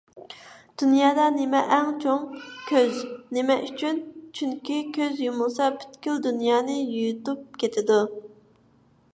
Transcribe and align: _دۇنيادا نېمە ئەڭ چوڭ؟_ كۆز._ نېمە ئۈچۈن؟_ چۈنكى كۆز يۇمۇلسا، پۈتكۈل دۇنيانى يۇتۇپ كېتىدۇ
_دۇنيادا 0.81 1.25
نېمە 1.33 1.59
ئەڭ 1.75 1.91
چوڭ؟_ 2.05 2.23
كۆز._ 2.71 3.03
نېمە 3.37 3.57
ئۈچۈن؟_ 3.67 3.99
چۈنكى 4.39 4.79
كۆز 4.97 5.21
يۇمۇلسا، 5.27 5.69
پۈتكۈل 5.83 6.19
دۇنيانى 6.29 6.79
يۇتۇپ 6.97 7.61
كېتىدۇ 7.65 8.03